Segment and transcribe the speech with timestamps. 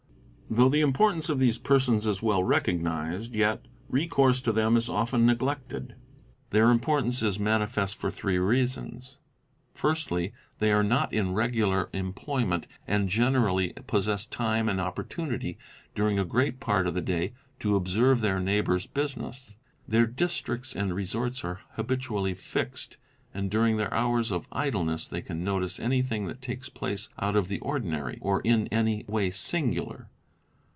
[0.53, 5.25] Though the importance of these persons is well recognised yet recourse to them is often
[5.25, 5.95] neglected.
[6.49, 9.17] Their importance is manifest for three reasons:
[9.73, 15.57] firstly, they are not in regular employment and generally possess time and opportunity
[15.95, 17.31] during a great part of the day
[17.61, 19.55] to observe their neighbour's business.
[19.87, 22.97] Their districts and resorts are habitually fixed
[23.33, 27.47] and during their hours of idleness they can notice anything that takes place out of
[27.47, 30.09] the ordinary or in any way singular.